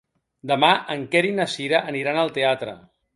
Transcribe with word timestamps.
Demà 0.51 0.69
en 0.95 1.03
Quer 1.11 1.21
i 1.31 1.33
na 1.41 1.47
Cira 1.57 1.83
aniran 1.93 2.19
al 2.23 2.33
teatre. 2.39 2.75